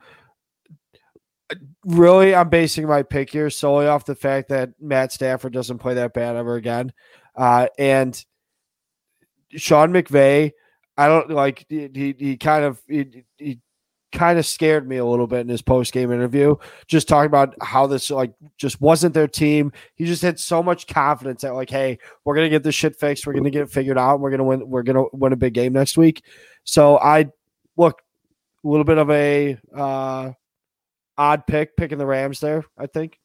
[1.86, 5.96] Really, I'm basing my pick here solely off the fact that Matt Stafford doesn't play
[5.96, 6.94] that bad ever again.
[7.36, 8.24] Uh, and
[9.50, 10.52] Sean McVay,
[10.98, 13.60] I don't like he he, kind of he, he
[14.12, 16.56] kind of scared me a little bit in his post game interview,
[16.88, 19.72] just talking about how this like just wasn't their team.
[19.96, 23.26] He just had so much confidence that like, hey, we're gonna get this shit fixed,
[23.26, 25.74] we're gonna get it figured out, we're gonna win, we're gonna win a big game
[25.74, 26.24] next week.
[26.64, 27.32] So I
[27.78, 28.02] look
[28.64, 30.32] a little bit of a uh
[31.18, 33.20] odd pick picking the Rams there, I think,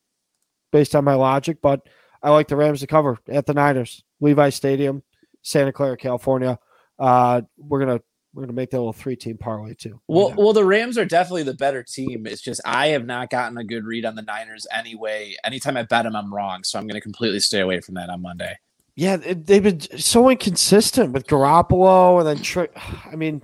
[0.72, 1.86] based on my logic, but
[2.22, 5.02] I like the Rams to cover at the Niners, Levi Stadium,
[5.42, 6.58] Santa Clara, California.
[6.98, 8.00] Uh we're gonna
[8.36, 9.98] we're gonna make that little three team parlay too.
[10.08, 10.34] Well, Yeah.
[10.36, 12.26] well, the Rams are definitely the better team.
[12.26, 15.34] It's just I have not gotten a good read on the Niners anyway.
[15.42, 16.62] Anytime I bet them, I'm wrong.
[16.62, 18.58] So I'm going to completely stay away from that on Monday.
[18.94, 22.68] Yeah, they've been so inconsistent with Garoppolo and then Trey.
[23.10, 23.42] I mean,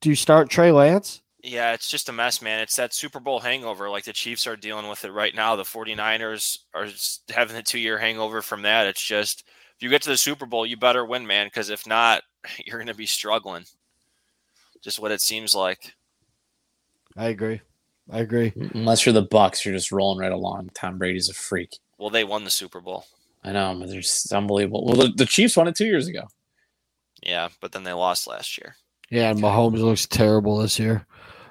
[0.00, 1.22] do you start Trey Lance?
[1.44, 2.60] Yeah, it's just a mess, man.
[2.60, 3.88] It's that Super Bowl hangover.
[3.88, 5.54] Like the Chiefs are dealing with it right now.
[5.56, 6.88] The 49ers are
[7.32, 8.86] having a two year hangover from that.
[8.88, 9.44] It's just,
[9.76, 12.22] if you get to the Super Bowl, you better win, man, because if not,
[12.66, 13.64] you're going to be struggling.
[14.84, 15.94] Just what it seems like.
[17.16, 17.60] I agree.
[18.12, 18.52] I agree.
[18.74, 20.70] Unless you're the Bucs, you're just rolling right along.
[20.74, 21.78] Tom Brady's a freak.
[21.98, 23.06] Well, they won the Super Bowl.
[23.42, 24.84] I know, but they're just unbelievable.
[24.84, 26.28] Well, the, the Chiefs won it two years ago.
[27.22, 28.76] Yeah, but then they lost last year.
[29.10, 31.06] Yeah, and Mahomes looks terrible this year.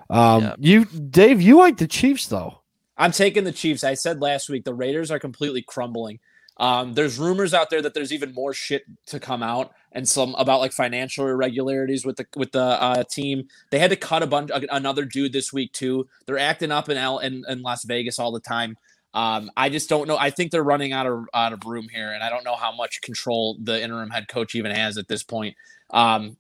[0.10, 0.56] Um, Yeah.
[0.60, 2.60] you, Dave, you like the Chiefs though.
[2.98, 3.84] I'm taking the Chiefs.
[3.84, 6.20] I said last week the Raiders are completely crumbling.
[6.58, 10.36] Um, there's rumors out there that there's even more shit to come out, and some
[10.36, 13.48] about like financial irregularities with the with the uh, team.
[13.72, 16.08] They had to cut a bunch another dude this week too.
[16.26, 18.78] They're acting up in L in, in Las Vegas all the time.
[19.14, 20.18] Um, I just don't know.
[20.18, 22.76] I think they're running out of out of room here, and I don't know how
[22.76, 25.56] much control the interim head coach even has at this point.
[25.90, 26.38] Um,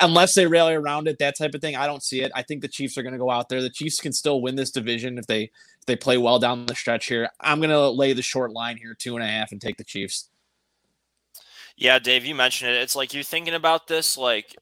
[0.00, 2.32] unless they rally around it, that type of thing, I don't see it.
[2.34, 3.62] I think the Chiefs are going to go out there.
[3.62, 6.74] The Chiefs can still win this division if they if they play well down the
[6.74, 7.28] stretch here.
[7.40, 9.84] I'm going to lay the short line here, two and a half, and take the
[9.84, 10.28] Chiefs.
[11.76, 12.82] Yeah, Dave, you mentioned it.
[12.82, 14.54] It's like you're thinking about this, like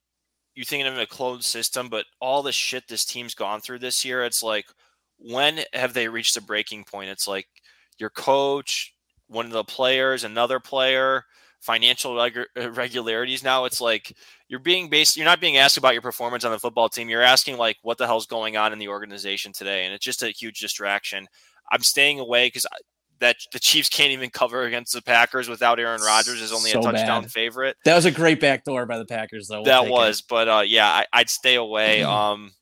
[0.55, 4.05] you're thinking of a closed system, but all the shit this team's gone through this
[4.05, 4.67] year, it's like
[5.19, 7.11] when have they reached a breaking point?
[7.11, 7.47] It's like
[7.99, 8.95] your coach,
[9.29, 11.25] one of the players, another player,
[11.61, 13.45] financial reg- irregularities.
[13.45, 14.17] Now it's like
[14.49, 17.09] you're being based, you're not being asked about your performance on the football team.
[17.09, 20.23] You're asking like what the hell's going on in the organization today, and it's just
[20.23, 21.29] a huge distraction.
[21.73, 22.67] I'm staying away because
[23.21, 26.81] that the Chiefs can't even cover against the Packers without Aaron Rodgers is only so
[26.81, 27.31] a touchdown bad.
[27.31, 27.77] favorite.
[27.85, 29.59] That was a great backdoor by the Packers, though.
[29.59, 30.25] We'll that was, it.
[30.29, 32.03] but uh, yeah, I, would stay away.
[32.03, 32.53] um,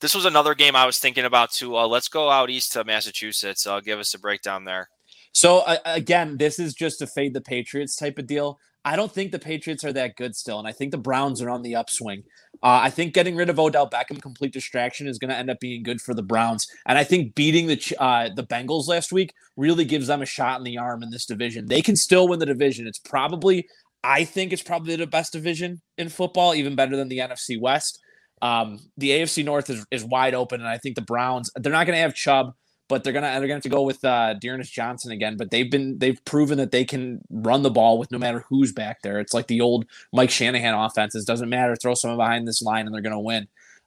[0.00, 1.76] this was another game I was thinking about too.
[1.76, 3.66] Uh, let's go out east to Massachusetts.
[3.66, 4.88] Uh, give us a breakdown there.
[5.32, 8.58] So uh, again, this is just a fade the Patriots type of deal.
[8.84, 11.50] I don't think the Patriots are that good still, and I think the Browns are
[11.50, 12.22] on the upswing.
[12.62, 15.60] Uh, I think getting rid of Odell Beckham, complete distraction, is going to end up
[15.60, 19.34] being good for the Browns, and I think beating the uh, the Bengals last week
[19.56, 21.66] really gives them a shot in the arm in this division.
[21.66, 22.86] They can still win the division.
[22.86, 23.68] It's probably,
[24.02, 27.98] I think, it's probably the best division in football, even better than the NFC West.
[28.40, 31.86] Um, the AFC North is, is wide open, and I think the Browns they're not
[31.86, 32.54] going to have Chubb,
[32.90, 35.36] but they're gonna they're gonna have to go with uh, D'Ernest Johnson again.
[35.36, 38.72] But they've been they've proven that they can run the ball with no matter who's
[38.72, 39.20] back there.
[39.20, 41.24] It's like the old Mike Shanahan offenses.
[41.24, 43.46] Doesn't matter, throw someone behind this line and they're gonna win.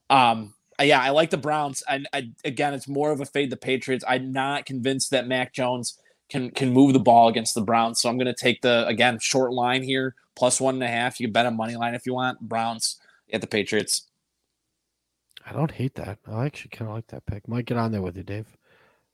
[0.10, 1.84] Um, yeah, I like the Browns.
[1.88, 2.08] And
[2.44, 4.06] again, it's more of a fade the Patriots.
[4.08, 8.02] I'm not convinced that Mac Jones can can move the ball against the Browns.
[8.02, 11.20] So I'm to take the again short line here, plus one and a half.
[11.20, 12.40] You can bet a money line if you want.
[12.40, 13.02] Browns
[13.34, 14.08] at the Patriots.
[15.46, 16.20] I don't hate that.
[16.26, 17.50] I actually kind of like that pick.
[17.50, 18.48] Might get on there with you, Dave.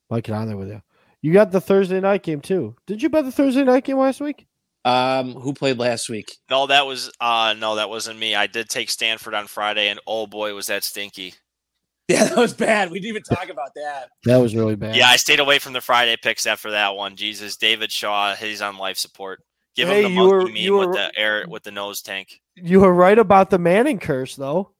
[0.10, 0.82] Might get on there with you.
[1.22, 2.76] You got the Thursday night game too.
[2.86, 4.48] Did you bet the Thursday night game last week?
[4.86, 6.38] Um, who played last week?
[6.50, 8.36] No, that was uh no, that wasn't me.
[8.36, 11.34] I did take Stanford on Friday, and oh boy, was that stinky.
[12.10, 12.90] Yeah, that was bad.
[12.90, 14.10] We didn't even talk about that.
[14.26, 14.96] That was really bad.
[14.96, 17.16] Yeah, I stayed away from the Friday picks after that one.
[17.16, 19.44] Jesus, David Shaw, he's on life support.
[19.76, 22.42] Give hey, him the monkey were, meme were, with the air with the nose tank.
[22.56, 24.72] You were right about the Manning curse, though.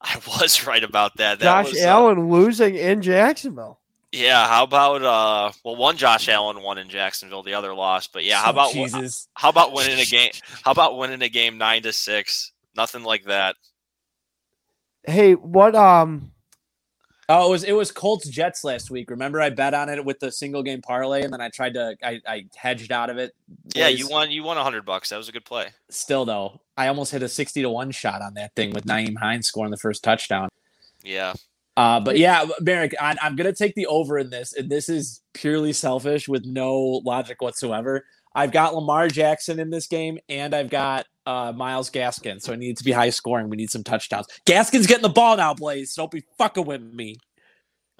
[0.00, 1.38] I was right about that.
[1.38, 3.78] that Josh was, uh, Allen uh, losing in Jacksonville.
[4.12, 8.12] Yeah, how about uh well one Josh Allen won in Jacksonville, the other lost.
[8.12, 9.28] But yeah, how about Jesus.
[9.34, 10.30] how about winning a game
[10.64, 12.52] how about winning a game nine to six?
[12.74, 13.56] Nothing like that.
[15.04, 16.32] Hey, what um
[17.30, 19.10] Oh, it was it was Colts Jets last week.
[19.10, 21.94] Remember, I bet on it with the single game parlay, and then I tried to
[22.02, 23.34] I, I hedged out of it.
[23.46, 23.72] Boys.
[23.74, 25.10] Yeah, you won you won a hundred bucks.
[25.10, 25.66] That was a good play.
[25.90, 29.18] Still though, I almost hit a sixty to one shot on that thing with Nyheim
[29.18, 30.48] Hines scoring the first touchdown.
[31.04, 31.34] Yeah.
[31.78, 35.20] Uh, but yeah, Merrick, I, I'm gonna take the over in this, and this is
[35.32, 38.04] purely selfish with no logic whatsoever.
[38.34, 42.42] I've got Lamar Jackson in this game, and I've got uh, Myles Gaskin.
[42.42, 43.48] So I need to be high scoring.
[43.48, 44.26] We need some touchdowns.
[44.44, 45.94] Gaskin's getting the ball now, Blaze.
[45.94, 47.14] Don't be fucking with me.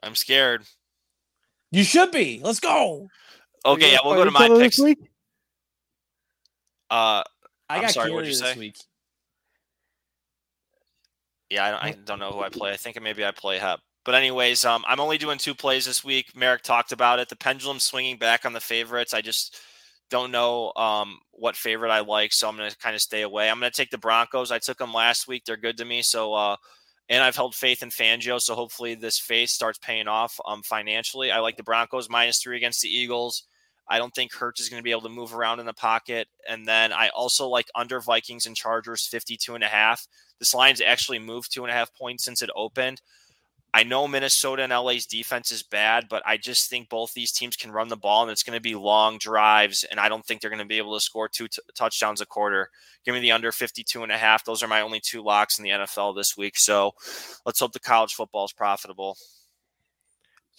[0.03, 0.65] I'm scared.
[1.71, 2.41] You should be.
[2.43, 3.09] Let's go.
[3.65, 4.81] Okay, yeah, we'll go to my picks.
[4.81, 4.99] Week?
[6.91, 7.23] Uh,
[7.71, 8.59] I got sorry, what you say?
[8.59, 8.77] Week.
[11.51, 12.73] Yeah, I don't, I don't know who I play.
[12.73, 13.81] I think maybe I play Hep.
[14.05, 16.35] But anyways, um, I'm only doing two plays this week.
[16.35, 17.29] Merrick talked about it.
[17.29, 19.13] The pendulum swinging back on the favorites.
[19.15, 19.59] I just
[20.11, 23.51] don't know um, what favorite I like, so I'm going to kind of stay away.
[23.51, 24.51] I'm going to take the Broncos.
[24.51, 25.45] I took them last week.
[25.45, 26.03] They're good to me.
[26.03, 26.57] So, uh,
[27.09, 28.41] and I've held faith in Fangio.
[28.41, 31.31] So hopefully this faith starts paying off um, financially.
[31.31, 33.48] I like the Broncos minus three against the Eagles.
[33.89, 36.29] I don't think Hurts is going to be able to move around in the pocket.
[36.49, 40.07] And then I also like under Vikings and Chargers 52 and a half.
[40.39, 43.01] This line's actually moved two and a half points since it opened.
[43.75, 47.55] I know Minnesota and LA's defense is bad, but I just think both these teams
[47.55, 49.85] can run the ball and it's going to be long drives.
[49.85, 52.27] And I don't think they're going to be able to score two t- touchdowns a
[52.27, 52.71] quarter.
[53.05, 54.45] Give me the under 52 and a half.
[54.45, 56.57] Those are my only two locks in the NFL this week.
[56.57, 56.93] So
[57.45, 59.17] let's hope the college football is profitable.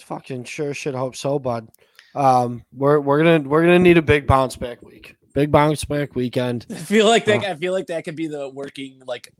[0.01, 1.68] Fucking sure should hope so, bud.
[2.16, 5.16] Um, we're we're gonna we're gonna need a big bounce back week.
[5.34, 6.66] Big bounce back weekend.
[6.70, 7.43] I feel like that.
[7.43, 9.32] Uh, I feel like that could be the working like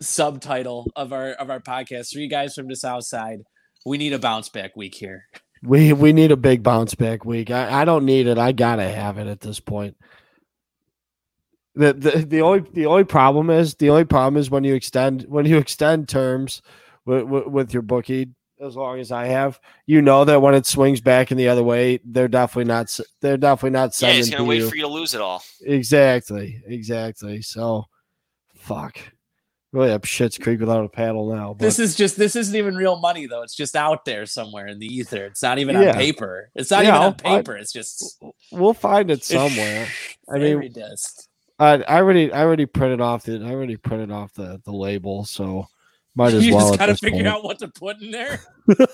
[0.00, 2.12] subtitle of our of our podcast.
[2.12, 3.40] Three guys from the South Side.
[3.86, 5.24] We need a bounce back week here.
[5.62, 7.50] We we need a big bounce back week.
[7.50, 8.38] I, I don't need it.
[8.38, 9.96] I gotta have it at this point.
[11.74, 15.22] The, the the only the only problem is the only problem is when you extend
[15.28, 16.60] when you extend terms
[17.06, 18.30] with, with, with your bookie
[18.60, 19.58] as long as I have.
[19.86, 22.98] You know that when it swings back in the other way, they're definitely not.
[23.20, 24.16] They're definitely not sending.
[24.18, 24.68] Yeah, sending he's gonna to wait you.
[24.70, 25.42] for you to lose it all.
[25.62, 27.42] Exactly, exactly.
[27.42, 27.84] So,
[28.54, 28.98] fuck.
[29.70, 31.52] Really up shit's creek without a paddle now.
[31.52, 33.42] But This is just this isn't even real money though.
[33.42, 35.26] It's just out there somewhere in the ether.
[35.26, 35.88] It's not even Yeah.
[35.90, 36.48] on paper.
[36.54, 37.56] It's not Yeah, even I'll on find- paper.
[37.58, 38.18] It's just
[38.50, 39.86] we'll find it somewhere.
[40.32, 41.28] I mean, dust.
[41.58, 45.24] I, I already, I already printed off the, I already printed off the the label,
[45.26, 45.66] so
[46.18, 46.68] might as You well.
[46.70, 47.28] just at gotta figure point.
[47.28, 48.40] out what to put in there.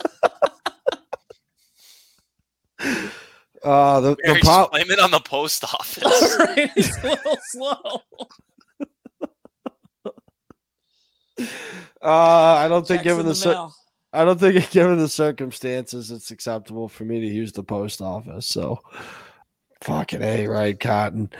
[3.62, 6.36] Uh, the, the Barry, pro- just blame it on the post office.
[6.38, 6.70] right?
[6.76, 8.02] It's a little slow.
[12.02, 13.68] uh, I don't think Checks given the, the cir-
[14.12, 18.46] I don't think given the circumstances, it's acceptable for me to use the post office.
[18.46, 18.80] So,
[19.82, 21.30] fucking a right, Cotton.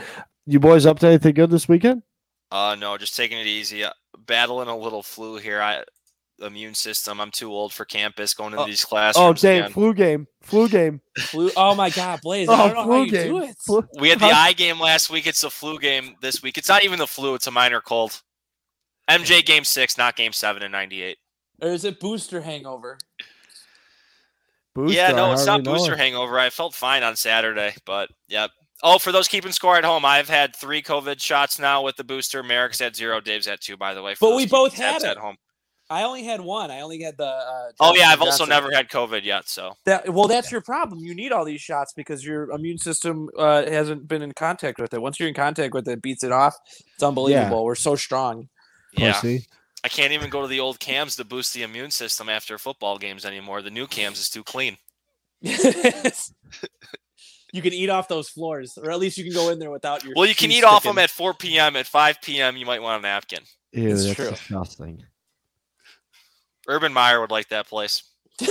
[0.47, 2.03] You boys up to anything good this weekend?
[2.51, 3.85] Uh, no, just taking it easy.
[4.27, 5.61] Battling a little flu here.
[5.61, 5.85] I
[6.41, 7.21] immune system.
[7.21, 9.17] I'm too old for campus going to Oh, these classes.
[9.19, 9.41] Oh, classrooms.
[9.41, 9.73] Dave, again.
[9.73, 11.01] flu game, flu game.
[11.19, 12.49] Flu- Oh my god, Blaze!
[12.49, 13.29] Oh, I don't know flu how you game.
[13.29, 13.57] do it.
[13.65, 14.33] Flu- We had the Huh?
[14.49, 15.27] eye game last week.
[15.27, 16.59] It's a flu game this week.
[16.59, 17.35] It's not even the flu.
[17.35, 18.21] It's a minor cold.
[19.09, 21.19] MJ game six, not game seven in '98.
[21.63, 22.99] Or is it booster hangover?
[24.75, 26.39] Booster, Yeah, no, it's not hardly know booster hangover.
[26.39, 28.51] I felt fine on Saturday, but yep.
[28.83, 32.05] Oh, for those keeping score at home, I've had three COVID shots now with the
[32.05, 32.43] booster.
[32.43, 33.21] Merrick's had zero.
[33.21, 34.15] Dave's had two, by the way.
[34.15, 35.37] for But we both tabs had at home.
[35.91, 36.71] I only had one.
[36.71, 37.27] I only had the.
[37.27, 38.49] Uh, Oh yeah, I've also Johnson.
[38.49, 39.49] never had COVID yet.
[39.49, 41.01] So That well, that's your problem.
[41.01, 44.93] You need all these shots because your immune system uh, hasn't been in contact with
[44.95, 45.01] it.
[45.01, 46.57] Once you're in contact with it, it beats it off.
[46.95, 47.65] It's unbelievable.
[47.65, 48.49] We're so strong.
[48.97, 49.47] yeah, Pussy.
[49.85, 52.97] I can't even go to the old cams to boost the immune system after football
[52.97, 53.61] games anymore.
[53.61, 54.79] The new cams is too clean.
[57.55, 60.03] you can eat off those floors, or at least you can go in there without
[60.03, 60.13] your.
[60.17, 61.77] Well, you can shoes eat off them at 4 p.m.
[61.77, 63.39] At 5 p.m., you might want a napkin.
[63.71, 64.31] Ew, It's that's true.
[64.31, 65.05] disgusting.
[66.67, 68.03] Urban Meyer would like that place.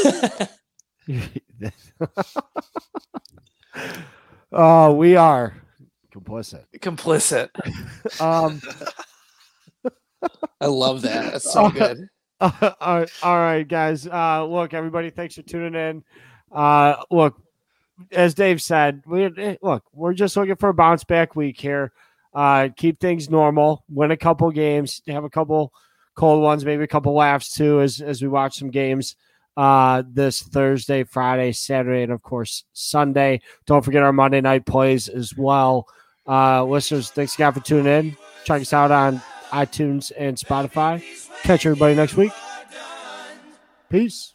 [4.53, 5.53] oh, we are
[6.15, 6.63] complicit.
[6.79, 7.49] Complicit.
[8.21, 8.61] Um,
[10.61, 11.33] I love that.
[11.33, 12.07] That's so good.
[12.39, 14.07] all right, all right, guys.
[14.07, 16.03] Uh, look, everybody, thanks for tuning in.
[16.53, 17.35] Uh, look,
[18.11, 21.91] as Dave said, we eh, look, we're just looking for a bounce back week here.
[22.33, 25.71] Uh, keep things normal, win a couple games, have a couple
[26.15, 29.15] cold ones, maybe a couple laughs too, as as we watch some games.
[29.55, 33.39] Uh, this Thursday, Friday, Saturday, and of course Sunday.
[33.67, 35.87] Don't forget our Monday night plays as well.
[36.27, 38.17] Uh, listeners, thanks again for tuning in.
[38.45, 39.21] Check us out on
[39.51, 41.03] iTunes and Spotify.
[41.43, 42.31] Catch everybody next week.
[43.89, 44.33] Peace.